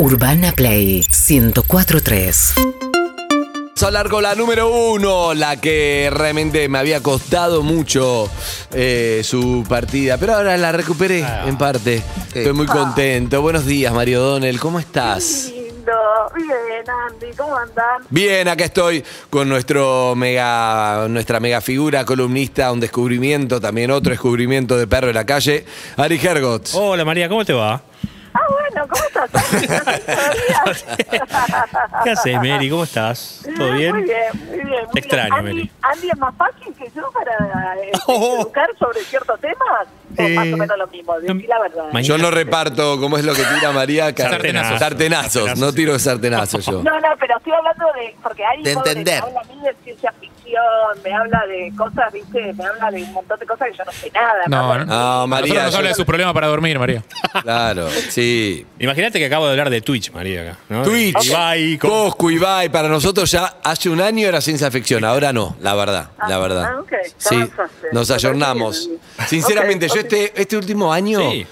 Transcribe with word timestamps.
Urbana 0.00 0.52
Play 0.52 1.04
1043. 1.28 2.54
Vamos 2.56 3.82
a 3.82 3.86
hablar 3.86 4.08
con 4.08 4.22
la 4.22 4.34
número 4.34 4.70
uno, 4.74 5.34
la 5.34 5.60
que 5.60 6.08
realmente 6.10 6.66
me 6.70 6.78
había 6.78 7.02
costado 7.02 7.62
mucho 7.62 8.30
eh, 8.72 9.20
su 9.22 9.62
partida, 9.68 10.16
pero 10.16 10.36
ahora 10.36 10.56
la 10.56 10.72
recuperé 10.72 11.22
en 11.44 11.58
parte. 11.58 12.02
Estoy 12.32 12.54
muy 12.54 12.64
contento. 12.64 13.42
Buenos 13.42 13.66
días, 13.66 13.92
Mario 13.92 14.22
Donel, 14.22 14.58
¿cómo 14.58 14.80
estás? 14.80 15.52
lindo. 15.52 15.92
Bien, 16.34 16.84
Andy, 16.88 17.36
¿cómo 17.36 17.56
andan? 17.56 18.02
Bien, 18.08 18.48
acá 18.48 18.64
estoy 18.64 19.04
con 19.28 19.50
nuestro 19.50 20.14
mega, 20.16 21.08
nuestra 21.10 21.40
mega 21.40 21.60
figura, 21.60 22.06
columnista, 22.06 22.72
un 22.72 22.80
descubrimiento, 22.80 23.60
también 23.60 23.90
otro 23.90 24.12
descubrimiento 24.12 24.78
de 24.78 24.86
perro 24.86 25.08
en 25.08 25.14
la 25.14 25.26
calle, 25.26 25.66
Ari 25.98 26.18
Hergots. 26.22 26.74
Hola 26.74 27.04
María, 27.04 27.28
¿cómo 27.28 27.44
te 27.44 27.52
va? 27.52 27.82
Bueno, 28.72 28.88
¿cómo 28.88 29.02
estás? 29.04 29.30
¿Qué 32.04 32.10
haces, 32.10 32.36
Mary? 32.36 32.70
¿Cómo 32.70 32.84
estás? 32.84 33.42
¿Todo 33.56 33.72
bien? 33.72 33.94
Muy 33.96 34.04
bien, 34.04 34.18
muy 34.48 34.56
bien. 34.58 34.84
muy 34.84 34.92
Te 34.92 34.98
extraño. 35.00 35.34
Andy, 35.34 35.54
Mary. 35.54 35.70
Andy 35.82 36.08
es 36.10 36.18
más 36.18 36.34
fácil 36.36 36.74
que 36.74 36.90
yo 36.94 37.10
para 37.12 37.32
eh, 37.82 37.90
Oh. 38.06 38.40
educar 38.42 38.68
sobre 38.78 39.00
ciertos 39.00 39.40
temas. 39.40 39.88
O 40.18 40.22
Eh, 40.22 40.34
más 40.34 40.46
o 40.52 40.56
menos 40.56 40.78
lo 40.78 40.86
mismo, 40.88 41.18
decí 41.20 41.46
la 41.46 41.58
verdad. 41.60 41.84
Yo 42.02 42.18
no 42.18 42.30
reparto, 42.30 42.98
como 43.00 43.16
es 43.18 43.24
lo 43.24 43.34
que 43.34 43.42
tira 43.44 43.72
María, 43.72 44.12
Sartenazos. 44.16 44.78
sartenazos, 44.78 45.58
no 45.58 45.72
tiro 45.72 45.98
sartenazos 45.98 46.64
yo. 46.66 46.82
No, 46.82 47.00
no, 47.00 47.08
pero 47.18 47.36
estoy 47.38 47.52
hablando 47.52 47.86
de. 47.94 48.14
Porque 48.22 48.44
Ari 48.44 48.62
De 48.62 48.72
entender. 48.72 49.22
habla 49.22 49.40
a 49.40 49.44
mí 49.44 49.60
de 49.62 49.74
ciencia 49.84 50.12
ficción, 50.12 50.29
me 51.04 51.12
habla 51.14 51.42
de 51.46 51.72
cosas, 51.76 52.12
¿viste? 52.12 52.52
Me 52.54 52.64
habla 52.64 52.90
de 52.90 53.02
un 53.02 53.12
montón 53.12 53.38
de 53.38 53.46
cosas 53.46 53.68
que 53.70 53.76
yo 53.78 53.84
no 53.84 53.92
sé 53.92 54.10
nada. 54.12 54.34
No, 54.48 54.78
no. 54.78 54.84
No, 54.84 55.26
María, 55.26 55.64
nos 55.64 55.74
habla 55.74 55.88
de 55.90 55.94
sus 55.94 56.04
problemas 56.04 56.34
para 56.34 56.46
dormir, 56.48 56.78
María. 56.78 57.02
claro, 57.42 57.88
sí. 57.90 58.66
Imagínate 58.78 59.18
que 59.18 59.26
acabo 59.26 59.46
de 59.46 59.52
hablar 59.52 59.70
de 59.70 59.80
Twitch, 59.80 60.10
María, 60.12 60.42
acá. 60.42 60.58
¿no? 60.68 60.82
Twitch, 60.82 61.26
Ibai, 61.26 61.78
con- 61.78 61.90
Coscu, 61.90 62.30
Ibai, 62.30 62.68
para 62.70 62.88
nosotros 62.88 63.30
ya 63.30 63.56
hace 63.62 63.88
un 63.88 64.00
año 64.00 64.26
era 64.28 64.40
ciencia 64.40 64.70
ficción, 64.70 65.04
ahora 65.04 65.32
no, 65.32 65.56
la 65.60 65.74
verdad, 65.74 66.10
la 66.28 66.38
verdad. 66.38 66.64
ah, 66.74 66.80
ok, 66.80 66.90
ya 66.92 67.14
Sí, 67.18 67.44
nos 67.92 68.10
ayornamos. 68.10 68.88
Sinceramente, 69.26 69.88
yo 69.88 70.00
este, 70.00 70.32
este 70.40 70.56
último 70.56 70.92
año, 70.92 71.20
Sí. 71.30 71.46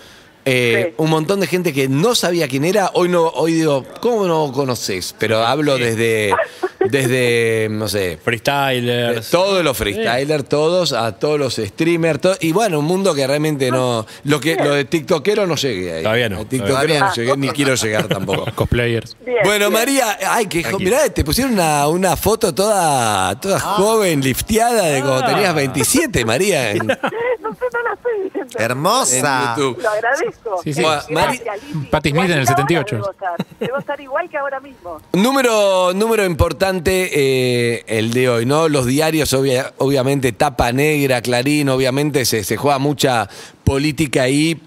Eh, 0.50 0.86
Sí. 0.88 0.94
un 0.98 1.10
montón 1.10 1.40
de 1.40 1.46
gente 1.46 1.72
que 1.72 1.88
no 1.88 2.14
sabía 2.14 2.48
quién 2.48 2.64
era, 2.64 2.90
hoy 2.94 3.08
no, 3.08 3.26
hoy 3.28 3.52
digo, 3.54 3.84
¿cómo 4.00 4.26
no 4.26 4.50
conoces? 4.52 5.14
Pero 5.18 5.44
hablo 5.46 5.76
desde, 5.78 6.34
desde, 6.88 7.68
no 7.70 7.88
sé, 7.88 8.18
Freestylers. 8.22 9.30
todos 9.30 9.62
los 9.64 9.76
freestylers, 9.76 10.48
todos, 10.48 10.92
a 10.92 11.12
todos 11.18 11.38
los 11.38 11.56
streamers, 11.56 12.20
to- 12.20 12.36
y 12.40 12.52
bueno, 12.52 12.78
un 12.78 12.84
mundo 12.84 13.14
que 13.14 13.26
realmente 13.26 13.70
no. 13.70 14.06
Lo 14.24 14.40
que 14.40 14.56
lo 14.56 14.72
de 14.74 14.84
TikTokero 14.84 15.46
no 15.46 15.56
llegué 15.56 15.96
ahí. 15.96 16.02
Todavía 16.02 16.28
no. 16.28 16.38
TikTokero 16.46 16.68
Todavía 16.68 17.00
no 17.00 17.14
llegué, 17.14 17.36
ni 17.36 17.48
quiero 17.50 17.74
llegar 17.74 18.08
tampoco. 18.08 18.46
Cosplayers. 18.54 19.16
Bien, 19.24 19.38
Bueno, 19.44 19.68
bien. 19.68 19.72
María, 19.80 20.18
ay, 20.30 20.46
que 20.46 20.62
Tranquilo. 20.62 20.90
mirá, 20.90 21.08
te 21.12 21.24
pusieron 21.24 21.52
una, 21.54 21.88
una 21.88 22.16
foto 22.16 22.54
toda, 22.54 23.38
toda 23.40 23.58
joven, 23.60 24.20
lifteada 24.22 24.86
de 24.86 25.00
cuando 25.00 25.24
Ah. 25.24 25.26
tenías 25.26 25.54
27, 25.54 26.24
María, 26.24 26.72
en, 27.48 27.54
No 27.54 27.58
sé, 27.58 27.64
no 27.72 27.82
la 27.82 27.94
estoy 27.94 28.30
viendo. 28.34 28.58
en 28.58 28.62
Hermosa. 28.64 29.54
YouTube. 29.56 29.82
Lo 29.82 29.88
agradezco. 29.90 30.60
Sí, 30.62 30.72
sí. 30.74 30.82
Gracias, 30.82 31.10
Mari- 31.10 31.38
Lizzy. 31.38 31.86
Patti 31.90 32.10
Smith 32.10 32.24
en 32.24 32.30
el 32.30 32.42
Igual 32.42 32.46
que 32.46 32.62
78. 32.62 32.96
ahora 32.96 33.06
Debo 33.08 33.10
estar. 33.12 33.46
Debo 33.60 33.78
estar 33.78 34.00
igual 34.00 34.28
que 34.30 34.38
ahora 34.38 34.60
mismo. 34.60 35.00
Número, 35.12 35.92
número 35.94 36.24
importante 36.24 37.10
eh, 37.12 37.84
el 37.86 38.12
de 38.12 38.28
hoy, 38.28 38.46
¿no? 38.46 38.68
Los 38.68 38.86
diarios, 38.86 39.32
obvia- 39.32 39.72
obviamente, 39.78 40.32
tapa 40.32 40.72
negra, 40.72 41.20
Clarín, 41.22 41.68
obviamente 41.68 42.24
se, 42.24 42.44
se 42.44 42.56
juega 42.56 42.78
mucha 42.78 43.28
política 43.64 44.22
ahí 44.22 44.60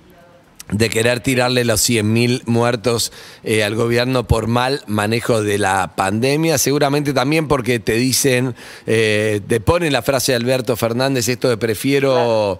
de 0.71 0.89
querer 0.89 1.19
tirarle 1.19 1.65
los 1.65 1.87
100.000 1.87 2.43
muertos 2.45 3.11
eh, 3.43 3.63
al 3.63 3.75
gobierno 3.75 4.27
por 4.27 4.47
mal 4.47 4.81
manejo 4.87 5.43
de 5.43 5.57
la 5.57 5.95
pandemia, 5.95 6.57
seguramente 6.57 7.13
también 7.13 7.47
porque 7.47 7.79
te 7.79 7.93
dicen, 7.93 8.55
eh, 8.87 9.41
te 9.47 9.59
ponen 9.59 9.93
la 9.93 10.01
frase 10.01 10.31
de 10.31 10.37
Alberto 10.37 10.75
Fernández, 10.75 11.27
esto 11.27 11.49
de 11.49 11.57
prefiero... 11.57 12.59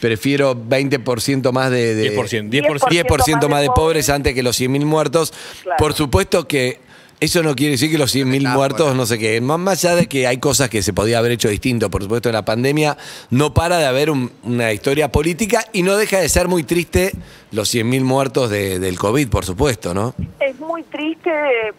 Prefiero 0.00 0.56
20% 0.56 1.52
más 1.52 1.70
de, 1.70 1.94
de 1.94 2.18
10%, 2.18 2.50
10%. 2.50 3.06
10% 3.06 3.48
más 3.48 3.60
de 3.60 3.68
pobres 3.68 4.10
antes 4.10 4.34
que 4.34 4.42
los 4.42 4.60
100.000 4.60 4.84
muertos. 4.84 5.32
Claro. 5.62 5.76
Por 5.78 5.94
supuesto 5.94 6.48
que 6.48 6.80
eso 7.24 7.42
no 7.42 7.54
quiere 7.54 7.72
decir 7.72 7.90
que 7.90 7.98
los 7.98 8.10
100.000 8.14 8.26
Metáfora. 8.42 8.54
muertos, 8.56 8.94
no 8.96 9.06
sé 9.06 9.18
qué. 9.18 9.40
Más 9.40 9.84
allá 9.84 9.94
de 9.96 10.06
que 10.08 10.26
hay 10.26 10.38
cosas 10.38 10.68
que 10.68 10.82
se 10.82 10.92
podía 10.92 11.18
haber 11.18 11.32
hecho 11.32 11.48
distinto, 11.48 11.88
por 11.90 12.02
supuesto, 12.02 12.28
en 12.28 12.34
la 12.34 12.44
pandemia, 12.44 12.96
no 13.30 13.54
para 13.54 13.78
de 13.78 13.86
haber 13.86 14.10
un- 14.10 14.32
una 14.42 14.72
historia 14.72 15.10
política 15.12 15.64
y 15.72 15.82
no 15.82 15.96
deja 15.96 16.18
de 16.18 16.28
ser 16.28 16.48
muy 16.48 16.64
triste 16.64 17.12
los 17.52 17.68
100.000 17.68 18.04
muertos 18.04 18.50
de- 18.50 18.78
del 18.78 18.98
COVID, 18.98 19.28
por 19.28 19.44
supuesto, 19.44 19.94
¿no? 19.94 20.14
Es 20.40 20.58
muy 20.58 20.82
triste. 20.84 21.30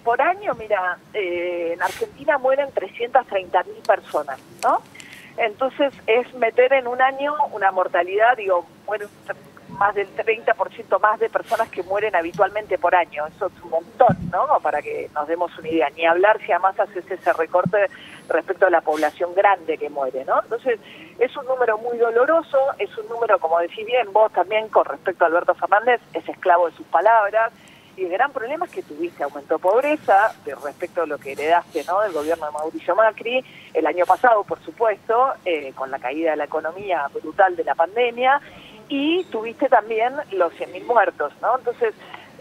Por 0.03 0.21
año, 0.21 0.53
mira, 0.57 0.97
eh, 1.13 1.71
en 1.73 1.81
Argentina 1.81 2.37
mueren 2.37 2.67
330 2.73 3.63
mil 3.63 3.81
personas, 3.85 4.39
¿no? 4.63 4.81
Entonces 5.37 5.91
es 6.07 6.31
meter 6.35 6.73
en 6.73 6.87
un 6.87 7.01
año 7.01 7.33
una 7.53 7.71
mortalidad, 7.71 8.37
digo, 8.37 8.65
mueren 8.85 9.07
más 9.73 9.95
del 9.95 10.07
30% 10.15 10.99
más 10.99 11.19
de 11.19 11.29
personas 11.29 11.69
que 11.69 11.83
mueren 11.83 12.15
habitualmente 12.15 12.77
por 12.77 12.95
año. 12.95 13.25
Eso 13.27 13.47
es 13.47 13.63
un 13.63 13.69
montón, 13.71 14.17
¿no? 14.31 14.59
Para 14.61 14.81
que 14.81 15.09
nos 15.13 15.27
demos 15.27 15.57
una 15.57 15.69
idea. 15.69 15.89
Ni 15.95 16.05
hablar 16.05 16.39
si 16.39 16.51
además 16.51 16.79
haces 16.79 17.09
ese 17.09 17.33
recorte 17.33 17.89
respecto 18.29 18.67
a 18.67 18.69
la 18.69 18.81
población 18.81 19.33
grande 19.35 19.77
que 19.77 19.89
muere, 19.89 20.25
¿no? 20.25 20.41
Entonces 20.41 20.79
es 21.19 21.35
un 21.35 21.45
número 21.45 21.77
muy 21.77 21.97
doloroso, 21.97 22.57
es 22.79 22.95
un 22.97 23.07
número, 23.09 23.39
como 23.39 23.59
decís 23.59 23.85
bien 23.85 24.11
vos 24.11 24.31
también 24.31 24.69
con 24.69 24.85
respecto 24.85 25.23
a 25.23 25.27
Alberto 25.27 25.53
Fernández, 25.55 26.01
es 26.13 26.27
esclavo 26.27 26.69
de 26.69 26.75
sus 26.75 26.85
palabras. 26.87 27.51
Y 27.95 28.05
el 28.05 28.11
gran 28.11 28.31
problema 28.31 28.65
es 28.65 28.71
que 28.71 28.81
tuviste 28.81 29.23
aumento 29.23 29.53
de 29.53 29.59
pobreza 29.59 30.33
respecto 30.63 31.03
a 31.03 31.05
lo 31.05 31.19
que 31.19 31.33
heredaste 31.33 31.83
¿no? 31.83 32.01
del 32.01 32.11
gobierno 32.11 32.47
de 32.47 32.51
Mauricio 32.51 32.95
Macri 32.95 33.45
el 33.71 33.85
año 33.85 34.03
pasado, 34.07 34.43
por 34.43 34.59
supuesto, 34.61 35.33
eh, 35.45 35.73
con 35.75 35.91
la 35.91 35.99
caída 35.99 36.31
de 36.31 36.37
la 36.37 36.45
economía 36.45 37.07
brutal 37.13 37.55
de 37.55 37.63
la 37.63 37.75
pandemia, 37.75 38.41
y 38.89 39.23
tuviste 39.25 39.69
también 39.69 40.13
los 40.31 40.53
100.000 40.53 40.85
muertos, 40.85 41.33
¿no? 41.41 41.57
Entonces, 41.57 41.93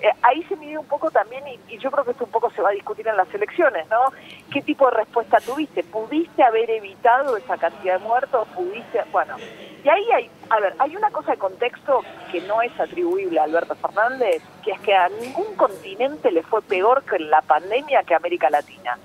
eh, 0.03 0.11
ahí 0.23 0.43
se 0.45 0.57
mide 0.57 0.79
un 0.79 0.87
poco 0.87 1.11
también, 1.11 1.45
y, 1.47 1.75
y 1.75 1.79
yo 1.79 1.91
creo 1.91 2.05
que 2.05 2.11
esto 2.11 2.25
un 2.25 2.31
poco 2.31 2.51
se 2.51 2.61
va 2.61 2.71
a 2.71 2.73
discutir 2.73 3.07
en 3.07 3.17
las 3.17 3.33
elecciones, 3.33 3.89
¿no? 3.89 4.13
¿Qué 4.51 4.61
tipo 4.63 4.87
de 4.91 4.97
respuesta 4.97 5.39
tuviste? 5.39 5.85
¿Pudiste 5.85 6.43
haber 6.43 6.71
evitado 6.71 7.37
esa 7.37 7.57
cantidad 7.57 7.99
de 7.99 8.05
muertos? 8.05 8.49
¿Pudiste...? 8.49 9.03
Bueno, 9.13 9.37
y 9.85 9.89
ahí 9.89 10.11
hay, 10.13 10.31
a 10.51 10.61
ver, 10.61 10.75
hay 10.79 10.97
una 10.97 11.11
cosa 11.11 11.33
de 11.33 11.39
contexto 11.39 12.03
que 12.31 12.41
no 12.43 12.63
es 12.63 12.79
atribuible 12.79 13.41
a 13.41 13.45
Alberto 13.45 13.75
Fernández, 13.75 14.43
que 14.65 14.73
es 14.73 14.81
que 14.81 14.95
a 14.95 15.09
ningún 15.09 15.55
continente 15.57 16.31
le 16.31 16.43
fue 16.43 16.63
peor 16.63 17.05
que 17.05 17.19
la 17.19 17.41
pandemia 17.43 18.03
que 18.05 18.15
América 18.15 18.51
Latina. 18.51 18.99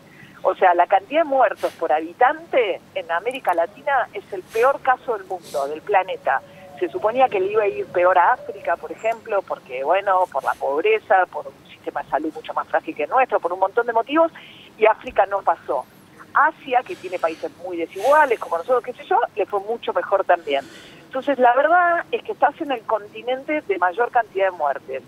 O 0.44 0.53
sea, 0.56 0.76
la 0.76 0.86
cantidad 0.88 1.22
de 1.22 1.30
muertos 1.30 1.74
por 1.74 1.92
habitante 1.92 2.80
en 2.94 3.12
América 3.12 3.53
Latina 3.53 4.08
es 4.14 4.24
el 4.31 4.44
peor 4.44 4.80
caso 4.81 5.18
del 5.18 5.26
mundo, 5.26 5.68
del 5.68 5.81
planeta. 5.81 6.42
Se 6.80 6.90
suponía 6.90 7.28
que 7.28 7.40
le 7.40 7.48
iba 7.52 7.64
a 7.64 7.68
ir 7.68 7.86
peor 7.88 8.18
a 8.18 8.34
África, 8.34 8.76
por 8.76 8.92
ejemplo, 8.92 9.42
porque, 9.42 9.84
bueno, 9.84 10.26
por 10.32 10.44
la 10.44 10.54
pobreza, 10.54 11.26
por 11.26 11.48
un 11.48 11.68
sistema 11.72 12.04
de 12.04 12.10
salud 12.10 12.34
mucho 12.36 12.54
más 12.54 12.68
frágil 12.68 12.96
que 12.96 13.04
el 13.04 13.10
nuestro, 13.10 13.40
por 13.40 13.52
un 13.54 13.60
montón 13.60 13.88
de 13.88 13.94
motivos, 13.94 14.32
y 14.78 14.86
África 14.86 15.26
no 15.26 15.42
pasó. 15.42 15.86
Asia, 16.34 16.84
que 16.84 16.96
tiene 16.96 17.18
países 17.18 17.52
muy 17.66 17.78
desiguales, 17.78 18.40
como 18.40 18.58
nosotros, 18.60 18.84
qué 18.84 18.94
sé 18.94 19.06
yo, 19.06 19.20
le 19.36 19.46
fue 19.48 19.60
mucho 19.62 19.92
mejor 19.94 20.24
también. 20.24 20.64
Entonces, 21.06 21.40
la 21.40 21.56
verdad 21.56 22.06
es 22.12 22.22
que 22.22 22.34
estás 22.34 22.60
en 22.62 22.72
el 22.72 22.82
continente 22.82 23.62
de 23.62 23.78
mayor 23.80 24.12
cantidad 24.12 24.52
de 24.52 24.58
muertes. 24.58 25.02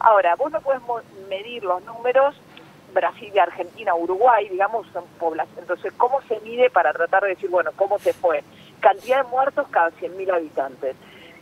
Ahora, 0.00 0.34
vos 0.36 0.52
no 0.52 0.60
mo- 0.86 1.00
medir 1.30 1.64
los 1.64 1.82
números 1.84 2.34
Brasil, 2.92 3.36
Argentina, 3.38 3.94
Uruguay, 3.94 4.48
digamos, 4.50 4.86
son 4.92 5.04
poblaciones. 5.18 5.62
Entonces, 5.62 5.92
¿cómo 5.96 6.20
se 6.28 6.38
mide 6.40 6.68
para 6.70 6.92
tratar 6.92 7.22
de 7.22 7.30
decir, 7.30 7.48
bueno, 7.48 7.70
cómo 7.76 7.98
se 7.98 8.12
fue? 8.12 8.44
Cantidad 8.80 9.24
de 9.24 9.30
muertos 9.30 9.66
cada 9.70 9.90
100.000 9.92 10.30
habitantes. 10.30 10.94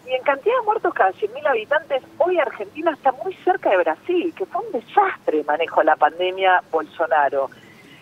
Y 0.07 0.13
en 0.15 0.23
cantidad 0.23 0.55
de 0.59 0.65
muertos 0.65 0.93
cada 0.95 1.13
100.000 1.13 1.47
habitantes, 1.47 2.03
hoy 2.19 2.39
Argentina 2.39 2.91
está 2.93 3.13
muy 3.25 3.35
cerca 3.45 3.71
de 3.71 3.77
Brasil, 3.79 4.35
que 4.37 4.45
fue 4.47 4.61
un 4.67 4.73
desastre 4.73 5.39
el 5.41 5.45
manejo 5.47 5.81
de 5.81 5.87
la 5.87 5.97
pandemia 5.97 6.63
Bolsonaro. 6.71 7.49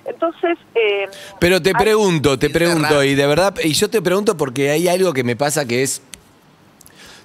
Entonces, 0.06 0.58
eh, 0.74 1.06
Pero 1.38 1.60
te 1.60 1.70
hay- 1.70 1.74
pregunto, 1.74 2.38
te 2.38 2.48
pregunto, 2.50 3.04
y 3.04 3.14
de 3.14 3.26
verdad, 3.26 3.54
y 3.62 3.74
yo 3.74 3.90
te 3.90 4.00
pregunto 4.00 4.36
porque 4.36 4.70
hay 4.70 4.88
algo 4.88 5.12
que 5.12 5.24
me 5.24 5.36
pasa 5.36 5.66
que 5.66 5.82
es. 5.82 6.00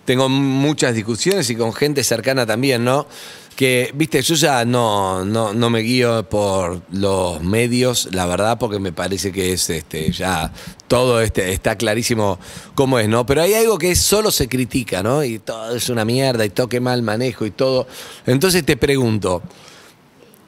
Tengo 0.03 0.29
muchas 0.29 0.93
discusiones 0.93 1.49
y 1.49 1.55
con 1.55 1.73
gente 1.73 2.03
cercana 2.03 2.45
también, 2.45 2.83
¿no? 2.83 3.07
Que, 3.55 3.91
viste, 3.93 4.21
yo 4.21 4.35
ya 4.35 4.65
no, 4.65 5.23
no, 5.23 5.53
no 5.53 5.69
me 5.69 5.79
guío 5.79 6.27
por 6.29 6.81
los 6.91 7.41
medios, 7.41 8.09
la 8.11 8.25
verdad, 8.25 8.57
porque 8.59 8.79
me 8.79 8.91
parece 8.91 9.31
que 9.31 9.53
es 9.53 9.69
este, 9.69 10.11
ya 10.11 10.51
todo 10.87 11.21
este, 11.21 11.53
está 11.53 11.77
clarísimo 11.77 12.37
cómo 12.73 12.99
es, 12.99 13.07
¿no? 13.07 13.25
Pero 13.25 13.41
hay 13.41 13.53
algo 13.53 13.77
que 13.77 13.95
solo 13.95 14.29
se 14.31 14.49
critica, 14.49 15.01
¿no? 15.01 15.23
Y 15.23 15.39
todo 15.39 15.73
es 15.73 15.87
una 15.87 16.03
mierda, 16.03 16.43
y 16.43 16.49
toque 16.49 16.81
mal 16.81 17.01
manejo 17.01 17.45
y 17.45 17.51
todo. 17.51 17.87
Entonces 18.25 18.65
te 18.65 18.75
pregunto, 18.75 19.41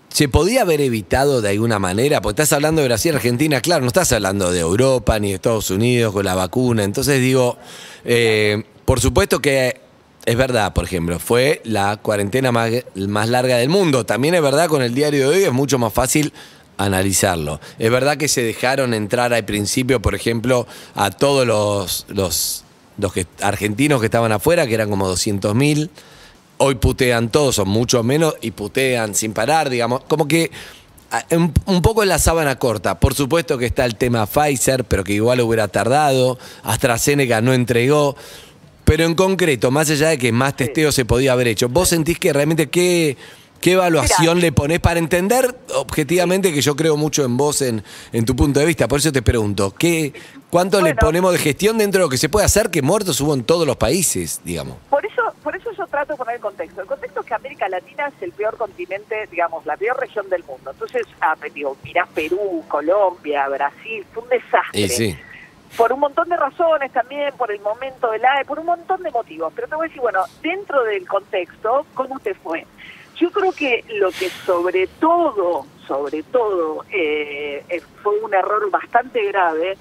¿Se 0.10 0.30
podía 0.30 0.62
haber 0.62 0.82
evitado 0.82 1.42
de 1.42 1.50
alguna 1.50 1.78
manera? 1.78 2.22
Porque 2.22 2.42
estás 2.42 2.54
hablando 2.54 2.82
de 2.82 2.88
Brasil, 2.88 3.14
Argentina, 3.14 3.62
claro, 3.62 3.82
no 3.82 3.88
estás 3.88 4.12
hablando 4.14 4.52
de 4.52 4.62
Europa 4.62 5.20
ni 5.20 5.30
de 5.30 5.36
Estados 5.36 5.70
Unidos 5.70 6.12
con 6.12 6.26
la 6.26 6.34
vacuna. 6.34 6.84
Entonces 6.84 7.22
digo, 7.22 7.58
eh, 8.04 8.64
por 8.84 9.00
supuesto 9.00 9.40
que 9.40 9.80
es 10.28 10.36
verdad, 10.36 10.74
por 10.74 10.84
ejemplo, 10.84 11.20
fue 11.20 11.62
la 11.64 11.96
cuarentena 11.96 12.52
más, 12.52 12.70
larga 13.30 13.56
del 13.56 13.70
mundo. 13.70 14.06
También 14.06 14.36
es 14.36 14.42
verdad, 14.42 14.68
con 14.68 14.82
el 14.82 14.94
diario 14.94 15.30
de 15.30 15.38
hoy 15.38 15.44
es 15.46 15.54
mucho 15.54 15.80
más 15.80 15.94
fácil 15.94 16.34
analizarlo. 16.76 17.62
Es 17.80 17.90
verdad 17.90 18.18
que 18.18 18.28
se 18.28 18.44
dejaron 18.44 18.94
entrar 18.94 19.34
al 19.34 19.46
principio, 19.46 20.02
por 20.02 20.16
ejemplo, 20.16 20.68
a 20.96 21.12
todos 21.12 21.48
los, 21.48 22.66
argentinos 23.42 24.02
que 24.02 24.08
estaban 24.08 24.34
afuera, 24.34 24.68
que 24.68 24.74
eran 24.74 24.90
como 24.90 25.10
200.000. 25.10 25.90
Hoy 26.58 26.76
putean 26.76 27.30
todos, 27.30 27.56
son 27.56 27.70
mucho 27.70 28.04
menos, 28.04 28.36
y 28.42 28.52
putean 28.52 29.16
sin 29.16 29.32
parar, 29.32 29.70
digamos. 29.70 30.02
Como 30.10 30.28
que 30.28 30.52
ah, 31.10 31.24
un, 31.32 31.54
un 31.68 31.82
poco 31.82 32.04
en 32.04 32.10
la 32.10 32.20
sábana 32.20 32.60
corta. 32.60 33.00
Por 33.00 33.14
supuesto 33.14 33.58
que 33.58 33.66
está 33.66 33.86
el 33.86 33.96
tema 33.96 34.26
Pfizer, 34.26 34.84
pero 34.84 35.06
que 35.06 35.14
igual 35.14 35.40
hubiera 35.40 35.70
tardado. 35.70 36.38
AstraZeneca 36.64 37.40
no 37.40 37.54
entregó. 37.54 38.18
Pero 38.88 39.04
en 39.04 39.16
concreto, 39.16 39.70
más 39.70 39.90
allá 39.90 40.08
de 40.08 40.18
que 40.18 40.32
más 40.32 40.56
testeo 40.56 40.94
se 40.94 41.04
podía 41.04 41.34
haber 41.34 41.50
hecho, 41.50 41.68
¿vos 41.68 41.90
sentís 41.90 42.18
que 42.18 42.32
realmente 42.32 42.70
qué, 42.70 43.18
qué 43.60 43.74
evaluación 43.74 44.40
le 44.40 44.54
ponés 44.54 44.80
para 44.80 44.98
entender 44.98 45.54
objetivamente 45.76 46.54
que 46.54 46.62
yo 46.62 46.78
creo 46.78 46.96
mucho 46.96 47.26
en 47.26 47.36
vos, 47.36 47.62
en, 47.62 47.84
en 48.14 48.24
tu 48.24 48.34
punto 48.34 48.62
de 48.62 48.66
vista? 48.66 48.88
Por 48.88 49.00
eso 49.00 49.12
te 49.12 49.22
pregunto, 49.22 49.76
¿qué, 49.78 50.14
¿cuánto 50.50 50.80
le 50.80 50.96
ponemos 50.96 51.34
de 51.34 51.40
gestión 51.40 51.78
dentro 51.78 52.00
de 52.00 52.06
lo 52.06 52.10
que 52.10 52.18
se 52.18 52.30
puede 52.30 52.46
hacer 52.46 52.72
que 52.72 52.82
muertos 52.82 53.20
hubo 53.20 53.34
en 53.34 53.44
todos 53.44 53.68
los 53.68 53.76
países, 53.76 54.40
digamos? 54.46 54.78
Por 54.90 55.06
eso, 55.06 55.22
por 55.44 55.54
eso 55.54 55.70
yo 55.78 55.86
trato 55.88 56.14
de 56.14 56.18
poner 56.18 56.36
el 56.36 56.42
contexto. 56.42 56.80
El 56.80 56.88
contexto 56.88 57.20
es 57.20 57.26
que 57.26 57.34
América 57.34 57.68
Latina 57.68 58.08
es 58.08 58.24
el 58.24 58.32
peor 58.32 58.56
continente, 58.56 59.28
digamos, 59.30 59.66
la 59.66 59.76
peor 59.76 60.00
región 60.00 60.30
del 60.30 60.46
mundo. 60.46 60.72
Entonces, 60.72 61.06
ah, 61.20 61.36
digo, 61.54 61.76
mirás 61.84 62.08
Perú, 62.16 62.64
Colombia, 62.70 63.50
Brasil, 63.50 64.06
fue 64.14 64.24
un 64.24 64.30
desastre. 64.30 64.80
Y 64.80 64.88
sí. 64.88 65.18
Por 65.78 65.94
un 65.94 66.00
montón 66.00 66.28
de 66.28 66.38
razones 66.38 66.92
también, 66.92 67.34
por 67.38 67.52
el 67.52 67.62
momento 67.62 68.10
del 68.12 68.26
AE, 68.26 68.46
por 68.46 68.60
un 68.60 68.66
montón 68.66 69.04
de 69.04 69.12
motivos. 69.12 69.54
Pero 69.56 69.68
te 69.68 69.76
voy 69.76 69.86
a 69.86 69.88
decir, 69.90 70.02
bueno, 70.02 70.24
dentro 70.42 70.84
del 70.84 71.08
contexto, 71.08 71.86
¿cómo 71.94 72.20
te 72.20 72.34
fue? 72.34 72.66
Yo 73.16 73.32
creo 73.32 73.52
que 73.52 73.86
lo 73.90 74.10
que 74.10 74.30
sobre 74.30 74.88
todo, 74.88 75.66
sobre 75.88 76.24
todo, 76.24 76.84
eh, 76.92 77.64
eh, 77.70 77.82
fue 78.02 78.20
un 78.20 78.34
error 78.34 78.70
bastante 78.72 79.24
grave 79.26 79.78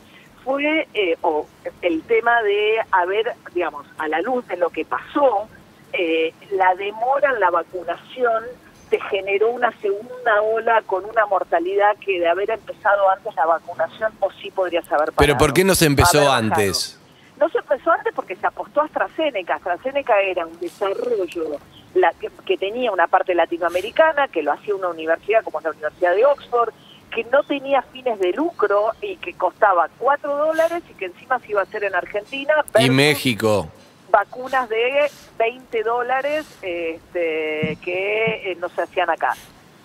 fue 0.47 0.87
eh, 0.95 1.17
o 1.23 1.45
el 1.83 2.03
tema 2.03 2.41
de 2.43 2.77
haber, 2.93 3.35
digamos, 3.53 3.85
a 3.99 4.07
la 4.07 4.21
luz 4.23 4.47
de 4.47 4.57
lo 4.57 4.71
que 4.71 4.85
pasó, 4.85 5.49
eh, 5.93 6.33
la 6.53 6.73
demora 6.77 7.33
en 7.33 7.41
la 7.41 7.51
vacunación 7.51 8.45
te 8.91 9.01
generó 9.01 9.51
una 9.51 9.73
segunda 9.81 10.43
ola 10.43 10.83
con 10.87 11.05
una 11.05 11.27
mortalidad 11.27 11.97
que 11.99 12.21
de 12.21 12.29
haber 12.29 12.51
empezado 12.51 13.11
antes 13.11 13.35
la 13.35 13.47
vacunación 13.47 14.13
o 14.21 14.31
sí 14.41 14.51
podrías 14.51 14.85
haber 14.87 15.13
parado. 15.13 15.17
Pero 15.19 15.39
¿por 15.39 15.53
qué 15.53 15.65
no 15.65 15.75
se 15.75 15.87
empezó 15.87 16.31
antes? 16.31 16.99
No 17.39 17.49
se 17.49 17.59
empezó 17.59 17.91
antes 17.91 18.15
porque 18.15 18.37
se 18.37 18.47
apostó 18.47 18.81
a 18.81 18.85
AstraZeneca. 18.85 19.57
AstraZeneca 19.57 20.21
era 20.21 20.47
un 20.47 20.59
desarrollo 20.59 21.59
la, 21.95 22.13
que, 22.13 22.31
que 22.45 22.57
tenía 22.57 22.93
una 22.93 23.07
parte 23.09 23.35
latinoamericana, 23.35 24.29
que 24.29 24.43
lo 24.43 24.53
hacía 24.53 24.75
una 24.75 24.89
universidad 24.89 25.43
como 25.43 25.61
la 25.61 25.71
Universidad 25.71 26.15
de 26.15 26.25
Oxford, 26.25 26.73
que 27.11 27.25
no 27.25 27.43
tenía 27.45 27.83
fines 27.83 28.19
de 28.19 28.33
lucro 28.33 28.91
y 29.01 29.17
que 29.17 29.35
costaba 29.35 29.89
4 29.99 30.37
dólares 30.37 30.83
y 30.91 30.95
que 30.95 31.07
encima 31.07 31.39
se 31.41 31.53
iba 31.53 31.61
a 31.61 31.65
hacer 31.65 31.85
en 31.85 31.95
Argentina. 31.95 32.55
Y 32.79 32.91
México. 32.91 33.69
Vacunas 34.11 34.69
de 34.69 35.11
20 35.39 35.83
dólares 35.83 36.47
este, 36.63 37.79
que 37.83 38.53
eh, 38.53 38.57
no 38.61 38.69
se 38.69 38.83
hacían 38.83 39.11
acá. 39.11 39.35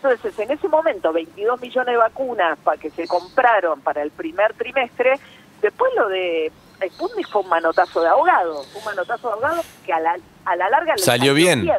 Entonces, 0.04 0.38
en 0.40 0.52
ese 0.52 0.68
momento, 0.68 1.14
22 1.14 1.62
millones 1.62 1.94
de 1.94 1.98
vacunas 1.98 2.58
para 2.64 2.78
que 2.78 2.90
se 2.90 3.08
compraron 3.08 3.82
para 3.82 4.02
el 4.02 4.12
primer 4.12 4.54
trimestre. 4.54 5.20
Después 5.62 5.92
lo 5.96 6.10
de 6.10 6.52
Sputnik 6.90 7.30
fue 7.30 7.42
un 7.42 7.50
manotazo 7.50 8.02
de 8.02 8.08
ahogado. 8.08 8.66
Un 8.76 8.84
manotazo 8.84 9.28
de 9.28 9.34
ahogado 9.36 9.62
que 9.86 9.94
a 9.94 10.00
la, 10.00 10.18
a 10.46 10.56
la 10.56 10.70
larga 10.70 10.96
le 10.96 11.02
Salió 11.04 11.34
bien. 11.34 11.70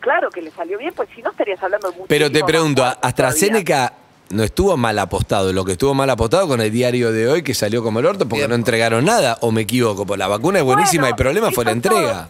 Claro 0.00 0.30
que 0.30 0.40
le 0.40 0.50
salió 0.52 0.78
bien, 0.78 0.94
pues 0.94 1.08
si 1.14 1.20
no 1.22 1.30
estarías 1.30 1.62
hablando 1.62 1.90
de 1.90 2.04
Pero 2.06 2.30
te 2.30 2.44
pregunto, 2.44 2.82
más 2.82 2.96
todavía. 3.14 3.92
No 4.30 4.42
estuvo 4.42 4.76
mal 4.76 4.98
apostado. 4.98 5.52
Lo 5.52 5.64
que 5.64 5.72
estuvo 5.72 5.94
mal 5.94 6.10
apostado 6.10 6.46
con 6.48 6.60
el 6.60 6.70
diario 6.70 7.12
de 7.12 7.28
hoy 7.28 7.42
que 7.42 7.54
salió 7.54 7.82
como 7.82 8.00
el 8.00 8.06
orto 8.06 8.28
porque 8.28 8.46
no 8.48 8.54
entregaron 8.54 9.04
nada. 9.04 9.38
¿O 9.40 9.50
me 9.52 9.62
equivoco? 9.62 10.04
Pues 10.06 10.18
la 10.18 10.28
vacuna 10.28 10.58
es 10.58 10.64
buenísima, 10.64 11.02
Bueno, 11.04 11.16
el 11.16 11.22
problema 11.22 11.50
fue 11.50 11.64
la 11.64 11.70
entrega. 11.72 12.28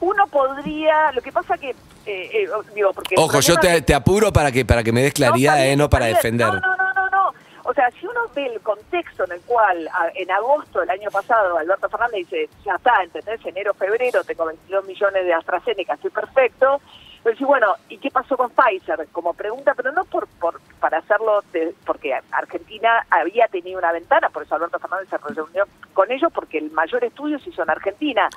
Uno 0.00 0.26
podría, 0.26 1.10
lo 1.12 1.22
que 1.22 1.32
pasa 1.32 1.56
que, 1.56 1.70
eh, 1.70 1.74
eh, 2.06 2.48
digo, 2.74 2.92
porque... 2.92 3.14
Ojo, 3.16 3.40
yo 3.40 3.56
te, 3.56 3.80
te 3.80 3.94
apuro 3.94 4.30
para 4.32 4.52
que, 4.52 4.64
para 4.64 4.82
que 4.82 4.92
me 4.92 5.02
des 5.02 5.14
claridad, 5.14 5.56
bien, 5.56 5.68
eh, 5.68 5.76
no 5.76 5.88
para 5.88 6.06
defender. 6.06 6.48
No, 6.48 6.60
no, 6.60 6.76
no, 6.76 6.94
no, 6.94 7.10
no. 7.10 7.34
O 7.64 7.72
sea, 7.72 7.90
si 7.98 8.06
uno 8.06 8.20
ve 8.34 8.46
el 8.46 8.60
contexto 8.60 9.24
en 9.24 9.32
el 9.32 9.40
cual 9.40 9.88
a- 9.88 10.10
en 10.14 10.30
agosto 10.30 10.80
del 10.80 10.90
año 10.90 11.10
pasado 11.10 11.56
Alberto 11.58 11.88
Fernández 11.88 12.18
dice, 12.28 12.48
ya 12.64 12.74
está, 12.74 13.02
¿entendés? 13.02 13.40
Enero, 13.46 13.72
febrero, 13.74 14.22
tengo 14.24 14.44
22 14.46 14.84
millones 14.84 15.24
de 15.24 15.32
AstraZeneca, 15.32 15.94
estoy 15.94 16.10
perfecto. 16.10 16.80
Pero 17.26 17.34
decís, 17.34 17.46
bueno, 17.48 17.74
¿y 17.88 17.98
qué 17.98 18.08
pasó 18.08 18.36
con 18.36 18.50
Pfizer? 18.52 19.08
Como 19.10 19.34
pregunta, 19.34 19.74
pero 19.74 19.90
no 19.90 20.04
por, 20.04 20.28
por 20.38 20.60
para 20.78 20.98
hacerlo, 20.98 21.42
de- 21.52 21.74
porque 21.84 22.14
Argentina 22.30 23.04
había 23.10 23.48
tenido 23.48 23.80
una 23.80 23.90
ventana, 23.90 24.28
por 24.28 24.44
eso 24.44 24.54
Alberto 24.54 24.78
Fernández 24.78 25.08
se 25.10 25.18
reunió 25.18 25.64
con 25.92 26.12
ellos, 26.12 26.30
porque 26.32 26.58
el 26.58 26.70
mayor 26.70 27.02
estudio 27.02 27.40
se 27.40 27.50
hizo 27.50 27.64
en 27.64 27.70
Argentina. 27.70 28.28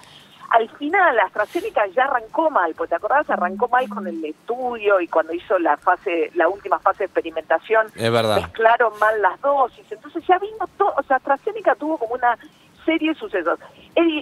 Al 0.49 0.67
final, 0.77 1.19
AstraZeneca 1.19 1.85
ya 1.95 2.05
arrancó 2.05 2.49
mal, 2.49 2.73
porque 2.75 2.89
te 2.89 2.95
acordás, 2.95 3.29
arrancó 3.29 3.67
mal 3.67 3.87
con 3.89 4.07
el 4.07 4.25
estudio 4.25 4.99
y 4.99 5.07
cuando 5.07 5.33
hizo 5.33 5.59
la 5.59 5.77
fase, 5.77 6.31
la 6.33 6.47
última 6.49 6.79
fase 6.79 6.99
de 7.03 7.05
experimentación, 7.05 7.85
Es 7.95 8.11
verdad. 8.11 8.37
mezclaron 8.41 8.91
mal 8.97 9.21
las 9.21 9.39
dosis. 9.41 9.85
Entonces 9.91 10.25
ya 10.25 10.39
vino 10.39 10.67
todo, 10.79 10.95
o 10.97 11.03
sea, 11.03 11.17
AstraZeneca 11.17 11.75
tuvo 11.75 11.99
como 11.99 12.15
una 12.15 12.35
serie 12.85 13.09
de 13.13 13.15
sucesos. 13.19 13.59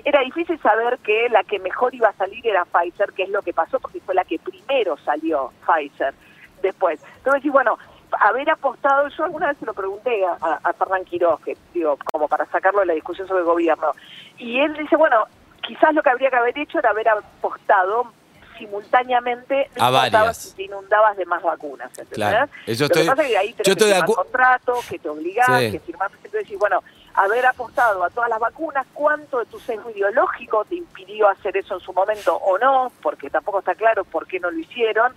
Era- 0.03 0.21
difícil 0.21 0.59
saber 0.59 0.97
que 0.99 1.29
la 1.29 1.43
que 1.43 1.59
mejor 1.59 1.93
iba 1.95 2.09
a 2.09 2.13
salir 2.13 2.45
era 2.45 2.65
Pfizer, 2.65 3.11
que 3.13 3.23
es 3.23 3.29
lo 3.29 3.41
que 3.41 3.53
pasó 3.53 3.79
porque 3.79 3.99
fue 4.01 4.15
la 4.15 4.23
que 4.25 4.39
primero 4.39 4.97
salió 4.97 5.51
Pfizer 5.65 6.13
después. 6.61 6.99
Entonces, 7.17 7.43
sí, 7.43 7.49
bueno, 7.49 7.77
haber 8.19 8.49
apostado, 8.49 9.07
yo 9.09 9.23
alguna 9.25 9.47
vez 9.49 9.57
se 9.57 9.65
lo 9.65 9.73
pregunté 9.73 10.25
a, 10.25 10.37
a, 10.41 10.59
a 10.63 10.73
Fernán 10.73 11.03
Quiroz, 11.05 11.39
que 11.41 11.55
digo, 11.73 11.97
como 12.11 12.27
para 12.27 12.45
sacarlo 12.47 12.79
de 12.81 12.87
la 12.87 12.93
discusión 12.93 13.27
sobre 13.27 13.41
el 13.41 13.45
gobierno, 13.45 13.91
y 14.37 14.59
él 14.59 14.73
dice, 14.77 14.95
bueno, 14.95 15.25
quizás 15.61 15.93
lo 15.93 16.01
que 16.01 16.09
habría 16.09 16.29
que 16.29 16.35
haber 16.37 16.57
hecho 16.57 16.79
era 16.79 16.89
haber 16.89 17.09
apostado 17.09 18.11
simultáneamente 18.57 19.69
no 19.77 19.83
A 19.85 19.89
varias. 19.91 20.37
si 20.37 20.55
te 20.55 20.63
inundabas 20.63 21.15
de 21.17 21.25
más 21.25 21.41
vacunas, 21.43 21.89
¿entendés? 21.89 22.15
Claro. 22.15 22.49
Eso 22.65 22.83
Lo 22.85 22.89
que 22.89 22.99
estoy- 23.01 23.07
pasa 23.07 23.21
es 23.23 23.27
que 23.29 23.37
ahí 23.37 23.53
tenés 23.53 23.65
yo 23.67 23.71
estoy 23.73 23.87
que 23.87 23.93
de 23.93 23.99
firmar 24.01 24.09
acu- 24.09 24.15
contratos, 24.15 24.85
que 24.87 24.99
te 24.99 25.09
obligás, 25.09 25.59
Sí. 25.61 25.71
que 25.71 25.79
firmás, 25.79 26.11
entonces 26.13 26.31
decís, 26.43 26.57
bueno, 26.59 26.83
haber 27.17 27.47
apostado 27.47 28.03
a 28.03 28.11
todas 28.11 28.29
las 28.29 28.39
vacunas, 28.39 28.85
cuánto 28.93 29.39
de 29.39 29.45
tu 29.47 29.59
sesgo 29.59 29.89
ideológico 29.89 30.63
te 30.65 30.75
impidió 30.75 31.27
hacer 31.27 31.57
eso 31.57 31.73
en 31.73 31.79
su 31.79 31.91
momento 31.91 32.35
o 32.35 32.59
no, 32.59 32.91
porque 33.01 33.29
tampoco 33.31 33.59
está 33.59 33.73
claro 33.73 34.05
por 34.05 34.27
qué 34.27 34.39
no 34.39 34.51
lo 34.51 34.59
hicieron, 34.59 35.13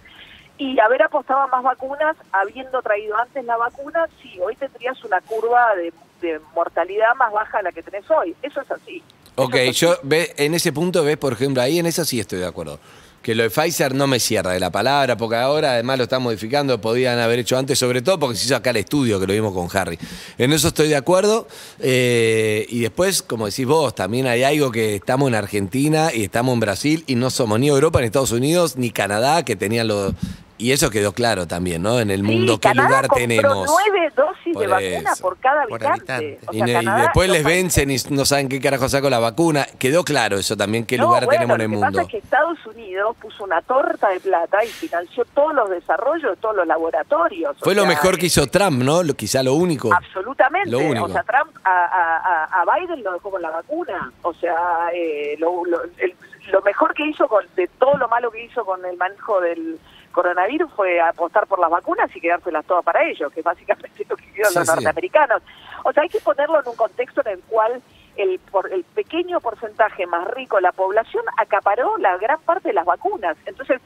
y 0.57 0.81
haber 0.81 1.03
apostado 1.03 1.41
a 1.41 1.47
más 1.49 1.63
vacunas, 1.63 2.17
habiendo 2.33 2.81
traído 2.81 3.17
antes 3.19 3.45
la 3.45 3.59
vacuna, 3.59 4.09
sí, 4.23 4.39
hoy 4.43 4.57
tendrías 4.57 5.03
una 5.05 5.21
curva 5.21 5.75
de, 5.77 5.93
de 6.23 6.41
mortalidad 6.55 7.15
más 7.17 7.33
baja 7.33 7.59
a 7.59 7.63
la 7.63 7.73
que 7.73 7.83
tenés 7.83 8.11
hoy, 8.11 8.35
eso 8.43 8.63
es 8.63 8.71
así. 8.71 9.03
Ok, 9.37 9.55
Eso 9.55 9.63
es 9.63 9.69
así. 9.71 9.81
yo 9.81 9.95
ve, 10.03 10.35
en 10.39 10.55
ese 10.55 10.73
punto 10.73 11.05
ves, 11.05 11.19
por 11.19 11.35
ejemplo, 11.35 11.63
ahí 11.63 11.79
en 11.79 11.87
eso 11.87 12.05
sí 12.07 12.19
estoy 12.19 12.39
de 12.39 12.47
acuerdo. 12.47 12.79
Que 13.23 13.35
lo 13.35 13.43
de 13.43 13.51
Pfizer 13.51 13.95
no 13.95 14.07
me 14.07 14.19
cierra 14.19 14.53
de 14.53 14.61
la 14.61 14.71
palabra, 14.71 15.17
porque 15.17 15.37
ahora 15.37 15.73
además 15.73 15.99
lo 15.99 16.05
están 16.05 16.23
modificando, 16.23 16.81
podían 16.81 17.19
haber 17.19 17.41
hecho 17.41 17.59
antes, 17.59 17.79
sobre 17.79 18.01
todo 18.01 18.19
porque 18.19 18.37
se 18.37 18.47
hizo 18.47 18.57
acá 18.57 18.71
el 18.71 18.79
estudio, 18.79 19.21
que 19.21 19.27
lo 19.27 19.35
vimos 19.35 19.53
con 19.53 19.69
Harry. 19.77 19.99
En 20.39 20.53
eso 20.53 20.69
estoy 20.69 20.89
de 20.89 20.97
acuerdo. 20.97 21.47
eh, 21.81 22.67
y 22.71 22.81
después, 22.81 23.23
como 23.23 23.47
decís 23.47 23.67
vos, 23.67 23.95
también 23.95 24.27
hay 24.27 24.43
algo 24.43 24.71
que 24.71 24.97
estamos 24.97 25.29
en 25.29 25.35
Argentina 25.35 26.11
y 26.15 26.25
estamos 26.25 26.55
en 26.55 26.61
Brasil 26.61 27.05
y 27.07 27.15
no 27.15 27.29
somos 27.31 27.61
ni 27.61 27.69
Europa, 27.69 28.01
ni 28.01 28.07
Estados 28.07 28.33
Unidos, 28.33 28.77
ni 28.77 28.91
Canadá, 28.91 29.45
que 29.45 29.57
tenían 29.57 29.89
los... 29.89 30.15
Y 30.61 30.73
eso 30.73 30.91
quedó 30.91 31.13
claro 31.13 31.47
también, 31.47 31.83
¿no? 31.83 32.01
En 32.01 32.11
el 32.11 32.23
mundo, 32.23 32.55
Sí, 32.55 32.59
¿qué 32.61 32.69
Canadá 32.69 32.89
lugar 32.89 33.07
compró 33.09 33.27
tenemos? 33.27 33.67
nueve 33.67 34.13
dosis 34.15 34.53
Por 34.53 34.63
de 34.63 34.67
vacuna 34.69 35.13
eso. 35.13 35.23
por 35.23 35.39
cada 35.39 35.67
Por 35.67 35.87
habitante. 35.87 36.13
habitante. 36.13 36.47
O 36.49 36.53
Y, 36.53 36.59
sea, 36.59 36.67
y 36.69 36.73
Canadá- 36.85 37.03
después 37.03 37.31
les 37.31 37.45
vencen 37.45 37.91
y 37.91 37.97
no 38.11 38.25
saben 38.27 38.49
qué 38.49 38.61
carajo 38.61 38.89
saco 38.89 39.09
la 39.09 39.19
vacuna. 39.19 39.67
Quedó 39.79 40.05
claro 40.05 40.37
eso 40.39 40.57
también, 40.57 40.85
qué 40.85 40.99
No, 40.99 41.05
lugar 41.07 41.25
bueno, 41.25 41.41
tenemos 41.41 41.55
en 41.57 41.61
el 41.63 41.67
lo 41.67 41.71
que 41.71 41.77
mundo. 41.87 41.99
pasa 41.99 42.03
es 42.03 42.09
que 42.09 42.19
Estados 42.19 42.67
Unidos 42.67 43.17
puso 43.21 43.45
una 43.45 43.63
torta 43.63 44.09
de 44.11 44.21
plata 44.21 44.63
y 44.65 44.69
financió 44.69 45.25
todos 45.35 45.55
los 45.55 45.71
desarrollos 45.71 46.31
de 46.31 46.37
todos 46.37 46.57
los 46.57 46.67
laboratorios. 46.67 47.57
O 47.61 47.65
Fue 47.65 47.75
lo 47.75 47.83
sea, 47.83 47.89
mejor 47.91 48.19
que 48.19 48.27
hizo 48.27 48.47
Trump, 48.49 48.83
¿no? 48.83 49.03
Lo- 49.03 49.15
quizá 49.15 49.43
lo 49.43 49.55
único. 49.55 49.91
Absolutamente. 49.95 50.69
Lo 50.71 50.79
único. 50.81 51.07
O 51.07 51.09
sea, 51.09 51.23
Trump 51.23 51.57
a, 51.65 51.71
a- 51.71 52.45
a- 52.45 52.63
a 52.63 52.79
Biden 52.79 53.03
lo 53.03 53.13
dejó 53.15 53.31
con 53.31 53.41
la 53.41 53.51
vacuna. 53.51 54.13
O 54.23 54.35
sea, 54.35 54.89
eh, 54.95 55.37
lo, 55.39 55.65
lo- 55.65 55.83
el- 55.99 56.15
lo 56.53 56.61
mejor 56.63 56.93
que 56.95 57.07
hizo 57.07 57.29
con, 57.29 57.45
de 57.57 57.69
todo 57.79 57.97
lo 57.97 58.09
malo 58.09 58.31
que 58.31 58.45
hizo 58.45 58.65
con 58.65 58.85
el 58.85 58.97
manejo 58.97 59.41
del 59.41 59.79
coronavirus 60.21 60.71
fue 60.75 61.01
apostar 61.01 61.47
por 61.47 61.59
las 61.59 61.71
vacunas 61.71 62.15
y 62.15 62.21
quedárselas 62.21 62.67
todas 62.67 62.85
para 62.85 63.03
ellos, 63.09 63.33
que 63.33 63.41
básicamente 63.41 63.91
es 64.03 64.09
lo 64.09 64.17
que 64.17 64.27
hicieron 64.27 64.53
Sí, 64.53 64.59
los 64.59 64.69
sí. 64.69 64.75
norteamericanos. 64.75 65.43
O 65.85 65.93
sea, 65.93 66.03
hay 66.03 66.11
que 66.11 66.21
ponerlo 66.21 66.61
en 66.61 66.69
un 66.69 66.77
contexto 66.77 67.23
en 67.25 67.33
el 67.33 67.41
cual 67.45 67.81
el, 68.17 68.39
por, 68.51 68.71
el 68.71 68.85
pequeño 68.85 69.41
porcentaje 69.41 70.07
más 70.07 70.29
rico 70.29 70.57
de 70.57 70.63
la 70.63 70.73
población 70.73 71.25
acaparó 71.39 71.97
la 71.97 72.19
gran 72.19 72.39
parte 72.41 72.69
de 72.69 72.75
las 72.75 72.85
vacunas. 72.85 73.35
Entonces, 73.47 73.81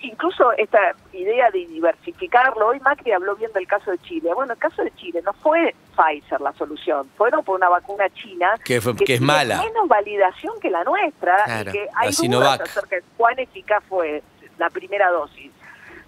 incluso 0.00 0.52
esta 0.52 0.78
idea 1.12 1.50
de 1.50 1.66
diversificarlo, 1.66 2.68
hoy 2.68 2.80
Macri 2.80 3.12
habló 3.12 3.36
bien 3.36 3.52
del 3.52 3.66
caso 3.66 3.90
de 3.90 3.98
Chile. 3.98 4.30
Bueno, 4.34 4.54
el 4.54 4.58
caso 4.58 4.82
de 4.82 4.90
Chile 4.92 5.20
no 5.22 5.34
fue 5.34 5.74
Pfizer 5.94 6.40
la 6.40 6.54
solución, 6.54 7.08
fueron 7.16 7.44
por 7.44 7.56
una 7.56 7.68
vacuna 7.68 8.08
china 8.10 8.54
que, 8.64 8.80
fue, 8.80 8.96
que, 8.96 9.14
es 9.14 9.20
mala. 9.20 9.58
menos 9.62 9.86
validación 9.86 10.54
que 10.60 10.70
la 10.70 10.82
nuestra 10.82 11.36
y 11.60 11.72
que 11.72 11.88
hay 11.94 12.10
dudas 12.28 12.60
acerca 12.60 12.96
de 12.96 13.02
cuán 13.18 13.38
eficaz 13.38 13.84
fue 13.86 14.22
la 14.58 14.70
primera 14.70 15.10
dosis. 15.10 15.52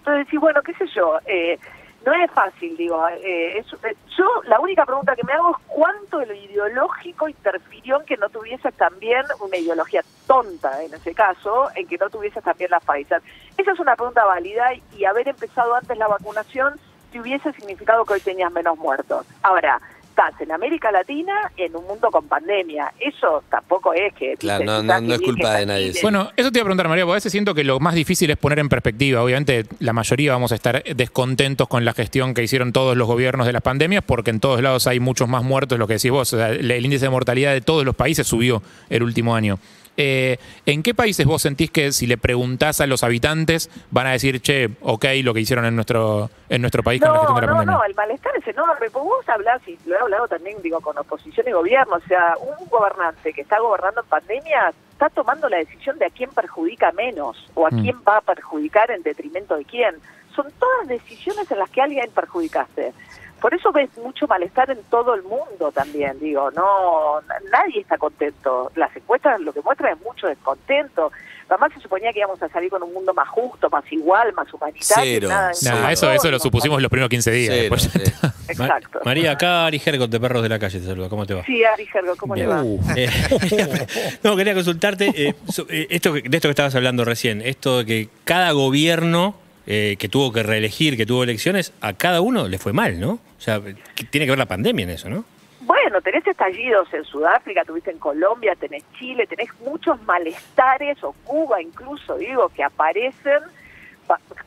Entonces, 0.07 0.25
decir, 0.27 0.39
bueno, 0.39 0.61
qué 0.61 0.73
sé 0.75 0.87
yo, 0.95 1.19
eh, 1.25 1.59
no 2.05 2.13
es 2.13 2.31
fácil, 2.31 2.77
digo. 2.77 3.05
Eh, 3.09 3.57
eh, 3.59 3.95
yo 4.17 4.25
la 4.45 4.57
única 4.57 4.85
pregunta 4.85 5.17
que 5.17 5.25
me 5.25 5.33
hago 5.33 5.51
es 5.51 5.57
cuánto 5.67 6.19
de 6.19 6.27
lo 6.27 6.33
ideológico 6.33 7.27
interfirió 7.27 7.99
en 7.99 8.05
que 8.05 8.15
no 8.15 8.29
tuvieses 8.29 8.73
también 8.75 9.23
una 9.41 9.57
ideología 9.57 10.01
tonta, 10.25 10.81
en 10.81 10.93
ese 10.93 11.13
caso, 11.13 11.69
en 11.75 11.85
que 11.87 11.97
no 11.97 12.09
tuvieses 12.09 12.41
también 12.41 12.71
la 12.71 12.79
Pfizer. 12.79 13.21
Esa 13.57 13.73
es 13.73 13.79
una 13.81 13.97
pregunta 13.97 14.23
válida 14.23 14.69
y 14.97 15.03
haber 15.03 15.27
empezado 15.27 15.75
antes 15.75 15.97
la 15.97 16.07
vacunación 16.07 16.79
te 17.11 17.19
hubiese 17.19 17.51
significado 17.51 18.05
que 18.05 18.13
hoy 18.13 18.21
tenías 18.21 18.51
menos 18.53 18.77
muertos. 18.77 19.25
Ahora, 19.41 19.81
estás 20.17 20.41
en 20.41 20.51
América 20.51 20.91
Latina 20.91 21.51
en 21.57 21.75
un 21.75 21.85
mundo 21.85 22.09
con 22.09 22.27
pandemia. 22.27 22.91
Eso 22.99 23.43
tampoco 23.49 23.93
es 23.93 24.13
que... 24.13 24.35
Claro, 24.37 24.81
no, 24.81 25.13
es 25.13 25.21
culpa 25.21 25.57
de 25.57 25.65
nadie. 25.65 25.93
Bueno, 26.01 26.31
eso 26.35 26.51
te 26.51 26.59
iba 26.59 26.63
a 26.63 26.65
preguntar, 26.65 26.87
María, 26.87 27.05
porque 27.05 27.13
a 27.13 27.15
veces 27.15 27.31
siento 27.31 27.53
que 27.53 27.63
lo 27.63 27.79
más 27.79 27.93
difícil 27.93 28.29
es 28.31 28.37
poner 28.37 28.59
en 28.59 28.69
perspectiva. 28.69 29.21
Obviamente, 29.21 29.65
la 29.79 29.93
mayoría 29.93 30.31
vamos 30.31 30.51
a 30.51 30.55
estar 30.55 30.83
descontentos 30.83 31.67
con 31.67 31.85
la 31.85 31.93
gestión 31.93 32.33
que 32.33 32.43
hicieron 32.43 32.73
todos 32.73 32.97
los 32.97 33.07
gobiernos 33.07 33.45
de 33.45 33.53
las 33.53 33.61
pandemias, 33.61 34.03
porque 34.05 34.31
en 34.31 34.39
todos 34.39 34.61
lados 34.61 34.87
hay 34.87 34.99
muchos 34.99 35.27
más 35.27 35.43
muertos, 35.43 35.77
lo 35.77 35.87
que 35.87 35.93
decís 35.93 36.11
vos. 36.11 36.33
el 36.33 36.85
índice 36.85 37.05
de 37.05 37.09
mortalidad 37.09 37.53
de 37.53 37.61
todos 37.61 37.85
los 37.85 37.95
países 37.95 38.25
subió 38.25 38.61
el 38.89 39.03
último 39.03 39.35
año. 39.35 39.59
Eh, 39.97 40.37
¿En 40.67 40.83
qué 40.83 40.93
países 40.93 41.25
vos 41.25 41.41
sentís 41.41 41.71
que 41.71 41.91
si 41.91 42.05
le 42.05 42.17
preguntás 42.17 42.81
a 42.81 42.87
los 42.87 43.03
habitantes 43.03 43.69
van 43.89 44.05
a 44.05 44.11
decir, 44.11 44.39
che, 44.41 44.69
ok, 44.81 45.05
lo 45.23 45.33
que 45.33 45.39
hicieron 45.41 45.65
en 45.65 45.75
nuestro 45.75 46.29
en 46.49 46.61
nuestro 46.61 46.83
país 46.83 47.01
con 47.01 47.11
la 47.11 47.17
gestión 47.17 47.35
de 47.35 47.41
la 47.41 47.47
no, 47.47 47.53
pandemia? 47.57 47.77
No, 47.77 47.83
el 47.83 47.95
malestar 47.95 48.31
es 48.37 48.47
enorme. 48.47 48.89
Pues 48.91 49.03
vos 49.03 49.27
hablás, 49.27 49.61
y 49.67 49.77
lo 49.85 49.95
he 49.95 49.99
hablado 49.99 50.27
también 50.27 50.61
digo 50.61 50.79
con 50.81 50.97
oposición 50.97 51.47
y 51.47 51.51
gobierno, 51.51 51.95
o 51.95 52.07
sea, 52.07 52.35
un 52.39 52.69
gobernante 52.69 53.33
que 53.33 53.41
está 53.41 53.59
gobernando 53.59 54.01
en 54.01 54.07
pandemia 54.07 54.73
está 54.91 55.09
tomando 55.09 55.47
la 55.49 55.57
decisión 55.57 55.97
de 55.99 56.05
a 56.05 56.09
quién 56.09 56.31
perjudica 56.31 56.91
menos 56.91 57.37
o 57.53 57.67
a 57.67 57.71
mm. 57.71 57.81
quién 57.81 57.97
va 58.07 58.17
a 58.17 58.21
perjudicar 58.21 58.89
en 58.91 59.03
detrimento 59.03 59.55
de 59.55 59.65
quién. 59.65 59.95
Son 60.35 60.45
todas 60.59 60.87
decisiones 60.87 61.49
en 61.51 61.59
las 61.59 61.69
que 61.69 61.81
alguien 61.81 62.09
perjudicaste. 62.13 62.93
Por 63.41 63.53
eso 63.53 63.71
ves 63.71 63.89
mucho 63.97 64.27
malestar 64.27 64.71
en 64.71 64.81
todo 64.89 65.13
el 65.13 65.23
mundo 65.23 65.71
también, 65.71 66.19
digo, 66.19 66.49
no, 66.51 67.21
nadie 67.51 67.81
está 67.81 67.97
contento. 67.97 68.71
Las 68.75 68.95
encuestas 68.95 69.39
lo 69.41 69.53
que 69.53 69.61
muestran 69.61 69.93
es 69.93 70.01
mucho 70.01 70.27
descontento. 70.27 71.11
Además 71.49 71.71
se 71.73 71.79
suponía 71.79 72.11
que 72.11 72.19
íbamos 72.19 72.41
a 72.41 72.49
salir 72.49 72.69
con 72.69 72.83
un 72.83 72.93
mundo 72.93 73.13
más 73.13 73.29
justo, 73.29 73.69
más 73.69 73.89
igual, 73.91 74.33
más 74.33 74.53
humanitario. 74.53 75.29
Cero. 75.53 75.89
eso, 75.89 76.11
eso 76.11 76.31
lo 76.31 76.39
supusimos 76.39 76.81
los 76.81 76.89
primeros 76.89 77.09
15 77.09 77.31
días. 77.31 77.71
Exacto. 78.49 78.99
María, 79.05 79.31
acá 79.31 79.65
Ari 79.65 79.79
Gergo 79.79 80.07
de 80.07 80.19
Perros 80.19 80.43
de 80.43 80.49
la 80.49 80.59
Calle 80.59 80.79
te 80.79 80.85
saluda. 80.85 81.07
¿Cómo 81.07 81.25
te 81.25 81.33
va? 81.33 81.45
Sí, 81.45 81.63
Ari 81.63 81.87
¿cómo 82.17 82.35
te 82.35 82.47
va? 82.47 82.63
Uh. 82.63 82.79
Eh, 82.97 83.09
no, 84.23 84.35
quería 84.35 84.53
consultarte 84.53 85.07
eh, 85.15 85.35
eh, 85.69 85.87
esto, 85.89 86.13
de 86.13 86.21
esto 86.23 86.47
que 86.47 86.49
estabas 86.49 86.73
hablando 86.75 87.05
recién, 87.05 87.41
esto 87.41 87.79
de 87.79 87.85
que 87.85 88.09
cada 88.23 88.51
gobierno 88.51 89.35
eh, 89.67 89.97
que 89.99 90.07
tuvo 90.07 90.31
que 90.31 90.43
reelegir, 90.43 90.95
que 90.95 91.05
tuvo 91.05 91.23
elecciones, 91.23 91.73
a 91.81 91.93
cada 91.93 92.21
uno 92.21 92.47
le 92.47 92.57
fue 92.57 92.73
mal, 92.73 92.99
¿no? 92.99 93.11
O 93.11 93.39
sea, 93.41 93.61
tiene 94.09 94.25
que 94.25 94.31
ver 94.31 94.39
la 94.39 94.45
pandemia 94.45 94.83
en 94.83 94.91
eso, 94.91 95.09
¿no? 95.09 95.25
Bueno, 95.61 95.99
tenés 96.01 96.25
estallidos 96.25 96.87
en 96.93 97.03
Sudáfrica, 97.03 97.65
tuviste 97.65 97.91
en 97.91 97.99
Colombia, 97.99 98.55
tenés 98.55 98.83
Chile, 98.97 99.27
tenés 99.27 99.49
muchos 99.59 100.01
malestares, 100.03 101.03
o 101.03 101.11
Cuba 101.25 101.61
incluso, 101.61 102.17
digo, 102.17 102.47
que 102.49 102.63
aparecen 102.63 103.41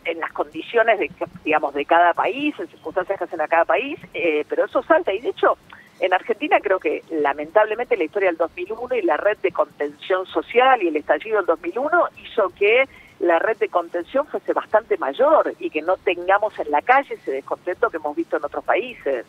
en 0.07 0.21
las 0.21 0.33
condiciones 0.33 0.99
de, 0.99 1.11
digamos, 1.45 1.75
de 1.75 1.85
cada 1.85 2.15
país, 2.15 2.55
en 2.59 2.69
circunstancias 2.69 3.19
que 3.19 3.25
hacen 3.25 3.41
a 3.43 3.49
cada 3.49 3.67
país, 3.67 3.99
eh, 4.15 4.47
pero 4.49 4.65
eso 4.65 4.83
salta. 4.83 5.13
Y 5.13 5.21
de 5.21 5.29
hecho, 5.29 5.59
en 6.01 6.15
Argentina 6.15 6.59
creo 6.63 6.81
que 6.81 7.03
lamentablemente 7.11 7.97
la 7.99 8.05
historia 8.05 8.31
del 8.31 8.39
2001 8.39 8.95
y 8.95 9.03
la 9.03 9.19
red 9.19 9.37
de 9.43 9.53
contención 9.53 10.25
social 10.27 10.83
y 10.83 10.89
el 10.89 10.97
estallido 10.97 11.37
del 11.37 11.47
2001 11.47 11.91
hizo 12.25 12.49
que 12.59 12.89
la 13.21 13.39
red 13.39 13.59
de 13.59 13.69
contención 13.69 14.27
fuese 14.27 14.53
bastante 14.53 14.97
mayor 14.97 15.55
y 15.59 15.71
que 15.71 15.83
no 15.83 15.97
tengamos 15.99 16.59
en 16.59 16.71
la 16.71 16.81
calle 16.83 17.15
ese 17.15 17.33
descontento 17.33 17.91
que 17.91 17.99
hemos 17.99 18.17
visto 18.17 18.37
en 18.37 18.45
otros 18.45 18.65
países. 18.65 19.27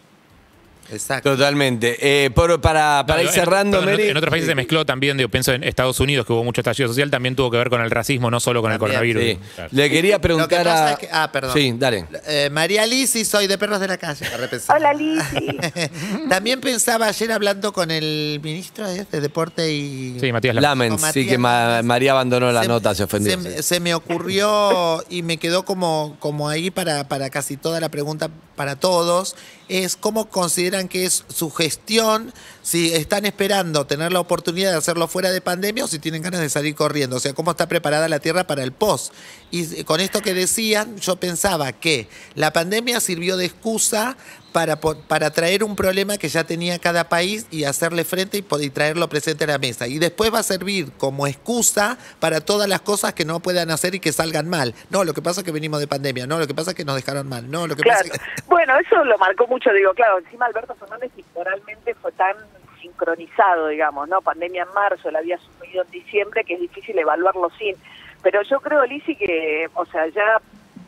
Exacto. 0.92 1.32
Totalmente. 1.32 1.98
Eh, 2.02 2.32
para, 2.32 3.06
para 3.06 3.24
ir 3.24 3.30
cerrando, 3.30 3.82
en, 3.88 4.18
otros 4.18 4.30
países 4.30 4.48
se 4.48 4.56
mezcló 4.56 4.86
también, 4.86 5.18
digo, 5.18 5.30
pienso 5.30 5.54
en 5.54 5.64
Estados 5.64 6.00
Unidos, 6.00 6.26
que 6.26 6.34
hubo 6.34 6.44
mucho 6.44 6.62
estallido 6.62 6.90
social, 6.90 7.10
también 7.10 7.36
tuvo 7.36 7.50
que 7.52 7.58
ver 7.58 7.70
con 7.70 7.82
el 7.82 7.92
racismo, 7.92 8.30
no 8.30 8.40
solo 8.40 8.62
con 8.62 8.72
el 8.72 8.80
coronavirus. 8.80 9.38
Le 9.72 9.90
quería 9.90 10.20
preguntar 10.20 10.68
a. 10.68 10.98
ah, 11.12 11.32
perdón. 11.32 11.54
Sí, 11.54 11.74
dale. 11.78 12.06
Eh, 12.28 12.50
María 12.52 12.86
Lisi, 12.86 13.26
soy 13.26 13.48
de 13.48 13.58
Perros 13.58 13.80
de 13.80 13.88
la 13.88 13.98
Calle. 13.98 14.26
Hola, 14.68 14.94
Lisi. 14.94 15.58
también 16.30 16.60
pensaba 16.60 17.08
ayer 17.08 17.32
hablando 17.32 17.72
con 17.72 17.92
el 17.92 18.40
ministro 18.44 18.88
de, 18.88 19.06
Deporte 19.06 19.72
y. 19.72 20.18
Sí, 20.20 20.32
Matías 20.32 20.56
Lamens. 20.56 21.02
sí, 21.14 21.26
que 21.26 21.38
María 21.38 22.12
abandonó 22.12 22.52
la 22.52 22.64
nota, 22.64 22.94
se 22.96 23.04
ofendió. 23.04 23.38
Se, 23.62 23.80
me 23.80 23.94
ocurrió 23.94 25.04
y 25.10 25.24
me 25.24 25.38
quedó 25.38 25.64
como, 25.64 26.18
como 26.20 26.50
ahí 26.50 26.70
para, 26.70 27.08
para 27.08 27.30
casi 27.30 27.58
toda 27.58 27.80
la 27.80 27.90
pregunta 27.90 28.30
para 28.56 28.76
todos. 28.76 29.36
Es 29.72 29.96
cómo 29.96 30.30
consideran 30.30 30.90
que 30.90 31.06
es 31.06 31.24
su 31.34 31.50
gestión, 31.50 32.34
si 32.62 32.94
están 32.94 33.26
esperando 33.26 33.88
tener 33.88 34.12
la 34.12 34.20
oportunidad 34.20 34.72
de 34.72 34.78
hacerlo 34.78 35.08
fuera 35.08 35.32
de 35.32 35.40
pandemia 35.40 35.86
o 35.86 35.88
si 35.88 35.98
tienen 35.98 36.22
ganas 36.22 36.42
de 36.42 36.50
salir 36.50 36.76
corriendo. 36.76 37.16
O 37.16 37.20
sea, 37.22 37.32
cómo 37.32 37.52
está 37.52 37.70
preparada 37.70 38.10
la 38.10 38.20
Tierra 38.20 38.46
para 38.46 38.64
el 38.64 38.74
post. 38.74 39.14
Y 39.50 39.86
con 39.86 40.02
esto 40.02 40.22
que 40.22 40.34
decían, 40.34 40.98
yo 40.98 41.16
pensaba 41.16 41.72
que 41.72 42.10
la 42.36 42.52
pandemia 42.52 43.00
sirvió 43.00 43.38
de 43.38 43.46
excusa 43.46 44.18
para, 44.52 44.78
para 44.80 45.32
traer 45.32 45.64
un 45.64 45.76
problema 45.76 46.18
que 46.18 46.30
ya 46.30 46.44
tenía 46.44 46.80
cada 46.80 47.10
país 47.10 47.48
y 47.52 47.64
hacerle 47.64 48.04
frente 48.04 48.38
y, 48.38 48.70
traerlo 48.70 49.08
presente 49.10 49.46
a 49.46 49.48
la 49.48 49.58
mesa. 49.58 49.88
Y 49.88 50.00
después 50.00 50.34
va 50.34 50.40
a 50.40 50.44
servir 50.44 50.92
como 50.98 51.28
excusa 51.28 51.98
para 52.20 52.42
todas 52.42 52.68
las 52.68 52.82
cosas 52.82 53.14
que 53.14 53.26
no 53.26 53.40
puedan 53.40 53.72
hacer 53.72 53.96
y 53.96 54.00
que 54.00 54.12
salgan 54.12 54.50
mal. 54.50 54.74
No, 54.90 55.04
lo 55.04 55.14
que 55.14 55.22
pasa 55.22 55.42
es 55.42 55.46
que 55.46 55.52
venimos 55.52 55.80
de 55.80 55.88
pandemia. 55.88 56.28
No, 56.28 56.40
lo 56.40 56.48
que 56.48 56.54
pasa 56.54 56.72
es 56.72 56.78
que 56.78 56.86
nos 56.86 56.96
dejaron 56.96 57.28
mal. 57.28 57.50
No, 57.50 57.68
lo 57.68 57.76
que 57.76 57.84
pasa 57.84 58.04
es 58.06 58.12
que... 58.12 58.18
Bueno, 58.48 58.74
eso 58.80 59.04
lo 59.06 59.18
marcó 59.18 59.48
mucho. 59.48 59.72
Digo, 59.72 59.94
claro, 59.94 60.20
encima 60.20 60.46
Alberto 60.46 60.76
Fernández 60.76 61.12
temporalmente 61.16 61.96
fue 61.96 62.12
tan 62.12 62.36
sincronizado, 62.82 63.68
digamos, 63.68 64.10
¿no? 64.10 64.22
Pandemia 64.22 64.64
en 64.64 64.74
marzo, 64.74 65.10
la 65.12 65.20
había 65.20 65.36
asumido 65.36 65.84
en 65.84 65.92
diciembre, 65.92 66.44
que 66.44 66.56
es 66.56 66.60
difícil 66.60 66.98
evaluarlo 66.98 67.50
sin. 67.58 67.76
Pero 68.22 68.42
yo 68.44 68.60
creo, 68.60 68.86
Lisi, 68.86 69.16
que, 69.16 69.70
o 69.74 69.86
sea, 69.86 70.08
ya 70.08 70.42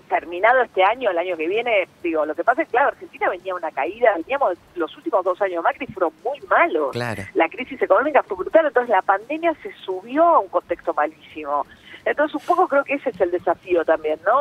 terminado 0.10 0.62
este 0.62 0.84
año, 0.84 1.10
el 1.10 1.18
año 1.18 1.36
que 1.38 1.48
viene, 1.48 1.88
digo, 2.02 2.26
lo 2.26 2.36
que 2.36 2.44
pasa 2.44 2.62
es 2.62 2.68
que, 2.68 2.72
claro, 2.72 2.90
Argentina 2.90 3.30
venía 3.30 3.56
una 3.56 3.72
caída, 3.72 4.14
veníamos, 4.16 4.58
los 4.76 4.96
últimos 4.98 5.24
dos 5.24 5.42
años 5.42 5.58
de 5.58 5.62
Macri 5.62 5.88
fueron 5.88 6.14
muy 6.24 6.40
malos. 6.48 6.96
La 6.96 7.50
crisis 7.50 7.82
económica 7.82 8.24
fue 8.24 8.38
brutal, 8.38 8.66
entonces 8.68 8.90
la 8.90 9.02
pandemia 9.02 9.56
se 9.62 9.72
subió 9.86 10.24
a 10.24 10.40
un 10.40 10.50
contexto 10.50 10.94
malísimo. 10.94 11.66
Entonces, 12.06 12.36
un 12.36 12.42
poco 12.42 12.68
creo 12.68 12.84
que 12.84 12.96
ese 12.96 13.10
es 13.10 13.22
el 13.22 13.32
desafío 13.32 13.86
también, 13.86 14.20
¿no? 14.26 14.34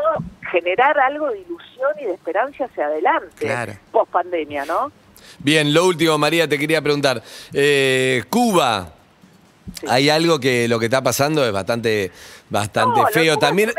Generar 0.50 0.98
algo 0.98 1.30
de 1.30 1.40
ilusión 1.40 1.90
y 2.00 2.04
de 2.04 2.14
esperanza 2.14 2.64
hacia 2.64 2.86
adelante, 2.86 3.78
post 3.92 4.10
pandemia, 4.10 4.64
¿no? 4.64 4.90
Bien, 5.38 5.72
lo 5.72 5.86
último, 5.86 6.18
María, 6.18 6.48
te 6.48 6.58
quería 6.58 6.82
preguntar. 6.82 7.22
Eh, 7.52 8.24
Cuba, 8.28 8.92
hay 9.88 10.10
algo 10.10 10.38
que 10.40 10.68
lo 10.68 10.78
que 10.78 10.86
está 10.86 11.02
pasando 11.02 11.44
es 11.46 11.52
bastante, 11.52 12.10
bastante 12.50 13.00
feo. 13.12 13.38
También, 13.38 13.72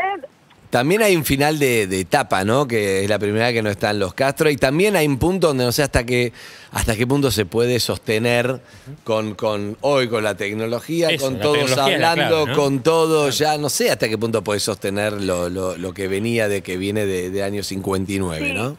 también 0.74 1.02
hay 1.02 1.14
un 1.14 1.24
final 1.24 1.60
de, 1.60 1.84
etapa, 1.84 2.42
¿no? 2.42 2.66
Que 2.66 3.04
es 3.04 3.08
la 3.08 3.20
primera 3.20 3.52
que 3.52 3.62
no 3.62 3.70
están 3.70 4.00
los 4.00 4.12
Castro. 4.12 4.50
Y 4.50 4.56
también 4.56 4.96
hay 4.96 5.06
un 5.06 5.18
punto 5.18 5.46
donde 5.46 5.62
no 5.62 5.70
sé 5.70 5.84
hasta 5.84 6.02
qué, 6.04 6.32
hasta 6.72 6.96
qué 6.96 7.06
punto 7.06 7.30
se 7.30 7.46
puede 7.46 7.78
sostener 7.78 8.60
con, 9.04 9.36
con 9.36 9.76
hoy, 9.82 10.08
con 10.08 10.24
la 10.24 10.36
tecnología, 10.36 11.16
con 11.16 11.38
todos 11.38 11.78
hablando, 11.78 12.52
con 12.56 12.82
todo, 12.82 13.30
ya 13.30 13.56
no 13.56 13.70
sé 13.70 13.88
hasta 13.88 14.08
qué 14.08 14.18
punto 14.18 14.42
puede 14.42 14.58
sostener 14.58 15.12
lo, 15.12 15.48
lo, 15.48 15.94
que 15.94 16.08
venía 16.08 16.48
de 16.48 16.60
que 16.62 16.76
viene 16.76 17.06
de, 17.06 17.30
de 17.30 17.42
año 17.44 17.62
59, 17.62 18.52
¿no? 18.52 18.76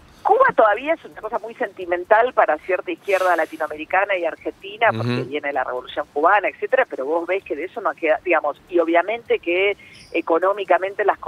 Todavía 0.56 0.94
es 0.94 1.04
una 1.04 1.20
cosa 1.20 1.38
muy 1.40 1.54
sentimental 1.56 2.34
para 2.34 2.58
cierta 2.60 2.90
izquierda 2.90 3.36
latinoamericana 3.36 4.18
y 4.18 4.24
argentina, 4.24 4.88
porque 4.96 5.24
viene 5.24 5.52
la 5.52 5.66
revolución 5.66 6.08
cubana, 6.14 6.48
etcétera, 6.48 6.88
pero 6.90 7.06
vos 7.06 7.28
ves 7.28 7.44
que 7.44 7.58
de 7.58 7.66
eso 7.66 7.82
no 7.82 7.94
queda, 7.94 8.22
digamos, 8.24 8.62
y 8.70 8.80
obviamente 8.80 9.40
que 9.40 9.76
económicamente 10.14 11.04
las, 11.04 11.20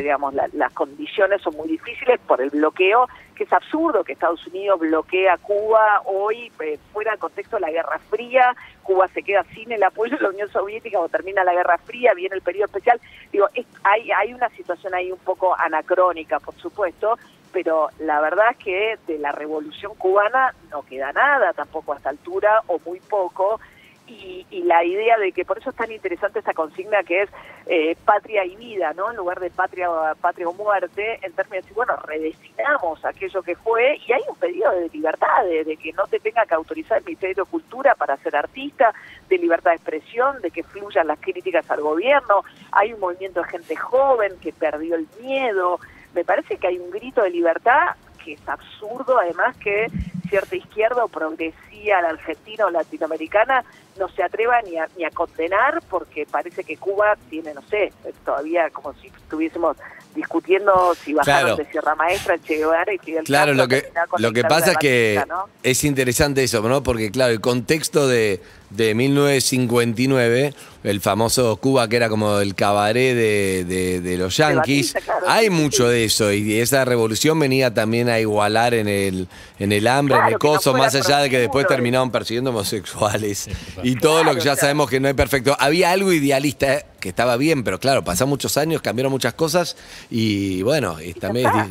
digamos, 0.00 0.34
las 0.34 0.72
condiciones 0.72 1.40
son 1.42 1.56
muy 1.56 1.68
difíciles 1.68 2.18
por 2.26 2.40
el 2.40 2.50
bloqueo, 2.50 3.08
que 3.36 3.44
es 3.44 3.52
absurdo 3.52 4.02
que 4.02 4.14
Estados 4.14 4.44
Unidos 4.48 4.80
bloquee 4.80 5.28
a 5.28 5.38
Cuba 5.38 6.02
hoy 6.04 6.50
eh, 6.58 6.78
fuera 6.92 7.12
del 7.12 7.20
contexto 7.20 7.56
de 7.56 7.62
la 7.62 7.70
Guerra 7.70 8.00
Fría, 8.10 8.56
Cuba 8.82 9.06
se 9.08 9.22
queda 9.22 9.44
sin 9.54 9.70
el 9.70 9.84
apoyo 9.84 10.16
de 10.16 10.22
la 10.22 10.30
Unión 10.30 10.48
Soviética 10.50 10.98
o 10.98 11.08
termina 11.08 11.44
la 11.44 11.54
Guerra 11.54 11.78
Fría, 11.78 12.12
viene 12.14 12.34
el 12.34 12.42
periodo 12.42 12.66
especial, 12.66 13.00
digo, 13.30 13.46
hay, 13.84 14.10
hay 14.10 14.34
una 14.34 14.48
situación 14.50 14.94
ahí 14.94 15.12
un 15.12 15.18
poco 15.20 15.54
anacrónica, 15.56 16.40
por 16.40 16.56
supuesto, 16.56 17.16
pero 17.54 17.88
la 18.00 18.20
verdad 18.20 18.46
es 18.50 18.56
que 18.58 18.98
de 19.06 19.18
la 19.18 19.30
revolución 19.30 19.94
cubana 19.94 20.52
no 20.70 20.82
queda 20.82 21.12
nada 21.12 21.52
tampoco 21.52 21.92
a 21.92 21.96
esta 21.96 22.10
altura 22.10 22.62
o 22.66 22.80
muy 22.84 22.98
poco 22.98 23.60
y, 24.08 24.44
y 24.50 24.64
la 24.64 24.84
idea 24.84 25.16
de 25.18 25.32
que 25.32 25.44
por 25.44 25.58
eso 25.58 25.70
es 25.70 25.76
tan 25.76 25.90
interesante 25.90 26.40
esta 26.40 26.52
consigna 26.52 27.02
que 27.04 27.22
es 27.22 27.30
eh, 27.66 27.96
patria 28.04 28.44
y 28.44 28.56
vida, 28.56 28.92
¿no? 28.92 29.10
En 29.10 29.16
lugar 29.16 29.40
de 29.40 29.50
patria, 29.50 29.88
patria 30.20 30.48
o 30.48 30.52
muerte, 30.52 31.20
en 31.22 31.32
términos 31.32 31.64
de, 31.66 31.72
bueno, 31.72 31.96
redefinamos 31.96 33.02
aquello 33.04 33.42
que 33.42 33.56
fue 33.56 33.98
y 34.06 34.12
hay 34.12 34.20
un 34.28 34.36
pedido 34.36 34.70
de 34.72 34.90
libertad, 34.90 35.44
de, 35.44 35.64
de 35.64 35.76
que 35.76 35.92
no 35.92 36.06
te 36.06 36.18
tenga 36.18 36.44
que 36.44 36.54
autorizar 36.54 36.98
el 36.98 37.04
Ministerio 37.04 37.44
de 37.44 37.50
Cultura 37.50 37.94
para 37.94 38.16
ser 38.18 38.36
artista, 38.36 38.92
de 39.28 39.38
libertad 39.38 39.70
de 39.70 39.76
expresión, 39.76 40.42
de 40.42 40.50
que 40.50 40.64
fluyan 40.64 41.06
las 41.06 41.20
críticas 41.20 41.70
al 41.70 41.80
gobierno, 41.80 42.42
hay 42.72 42.92
un 42.92 43.00
movimiento 43.00 43.40
de 43.40 43.48
gente 43.48 43.76
joven 43.76 44.32
que 44.42 44.52
perdió 44.52 44.96
el 44.96 45.06
miedo, 45.22 45.78
me 46.14 46.24
parece 46.24 46.56
que 46.56 46.66
hay 46.66 46.78
un 46.78 46.90
grito 46.90 47.22
de 47.22 47.30
libertad 47.30 47.96
que 48.24 48.34
es 48.34 48.48
absurdo, 48.48 49.18
además 49.18 49.56
que 49.58 49.86
cierta 50.28 50.56
izquierda 50.56 51.04
o 51.04 51.08
progresía 51.08 52.00
la 52.00 52.10
argentina 52.10 52.66
o 52.66 52.70
latinoamericana 52.70 53.64
no 53.98 54.08
se 54.08 54.22
atreva 54.22 54.60
ni 54.62 54.78
a, 54.78 54.88
ni 54.96 55.04
a 55.04 55.10
condenar 55.10 55.82
porque 55.90 56.26
parece 56.26 56.64
que 56.64 56.76
Cuba 56.76 57.16
tiene, 57.28 57.52
no 57.52 57.62
sé, 57.62 57.92
todavía 58.24 58.70
como 58.70 58.94
si 58.94 59.08
estuviésemos 59.08 59.76
discutiendo 60.14 60.94
si 60.94 61.12
bajaron 61.12 61.40
Claro. 61.42 61.56
de 61.56 61.70
Sierra 61.70 61.94
Maestra, 61.94 62.38
Che 62.38 62.56
Guevara 62.56 62.92
y 62.94 62.98
Fidel 62.98 63.24
Claro, 63.24 63.52
Castro 63.56 63.64
lo 63.64 63.68
que, 63.68 64.22
lo 64.22 64.32
que 64.32 64.42
pasa 64.44 64.72
es 64.72 64.78
que 64.78 65.24
es 65.62 65.84
interesante 65.84 66.42
eso, 66.42 66.62
¿no? 66.62 66.82
Porque, 66.82 67.10
claro, 67.10 67.32
el 67.32 67.40
contexto 67.40 68.08
de, 68.08 68.40
de 68.76 68.94
1959, 68.94 70.54
el 70.84 71.00
famoso 71.00 71.56
Cuba 71.56 71.88
que 71.88 71.96
era 71.96 72.08
como 72.08 72.38
el 72.40 72.54
cabaret 72.54 73.14
de, 73.14 73.64
de- 73.64 74.00
de 74.00 74.18
los 74.18 74.36
yanquis, 74.36 74.92
Batista, 74.94 75.00
claro, 75.00 75.26
hay 75.30 75.44
sí, 75.46 75.50
mucho 75.50 75.84
sí. 75.86 75.92
de 75.92 76.04
eso 76.04 76.32
y 76.32 76.58
esa 76.60 76.84
revolución 76.84 77.38
venía 77.38 77.72
también 77.72 78.08
a 78.08 78.18
igualar 78.20 78.74
en 78.74 78.88
el, 78.88 79.28
en 79.58 79.72
el 79.72 79.86
hambre, 79.86 80.16
en 80.18 80.26
el 80.26 80.32
no 80.34 80.38
coso, 80.38 80.74
más 80.74 80.94
allá 80.94 81.18
de 81.20 81.30
que 81.30 81.38
después 81.38 81.66
terminaron 81.66 82.10
persiguiendo 82.10 82.50
homosexuales 82.50 83.48
y 83.82 83.96
todo 83.96 84.24
lo 84.24 84.34
que 84.34 84.40
ya 84.40 84.56
sabemos 84.56 84.90
que 84.90 85.00
no 85.00 85.08
es 85.08 85.14
perfecto. 85.14 85.56
Había 85.58 85.90
algo 85.92 86.12
idealista 86.12 86.74
eh, 86.74 86.86
que 87.00 87.08
estaba 87.10 87.36
bien, 87.36 87.64
pero 87.64 87.78
claro, 87.80 88.04
pasaron 88.04 88.30
muchos 88.30 88.56
años, 88.56 88.82
cambiaron 88.82 89.12
muchas 89.12 89.34
cosas 89.34 89.76
y 90.10 90.62
bueno, 90.62 91.00
y 91.00 91.14
también 91.14 91.46
está, 91.46 91.70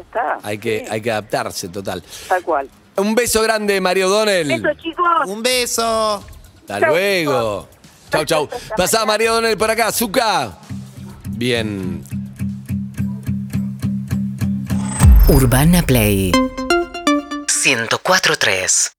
está, 0.00 0.38
hay 0.42 0.58
que, 0.58 0.80
sí, 0.80 0.86
hay 0.90 1.00
que 1.00 1.10
adaptarse, 1.10 1.68
total. 1.68 2.02
tal 2.28 2.42
cual. 2.42 2.68
Un 2.96 3.14
beso 3.14 3.42
grande, 3.42 3.80
Mario 3.80 4.08
Donel. 4.08 4.50
Eso 4.50 4.68
chicos, 4.80 5.06
Un 5.26 5.42
beso. 5.42 6.24
Hasta 6.60 6.80
Chau, 6.80 6.90
luego. 6.90 7.68
Chau, 8.10 8.24
chau. 8.24 8.48
Pasá. 8.76 9.04
Mario 9.04 9.34
Donel 9.34 9.56
por 9.58 9.70
acá, 9.70 9.92
Zuka. 9.92 10.58
Bien. 11.30 12.02
Urbana 15.28 15.82
Play 15.82 16.32
104.3 16.32 18.94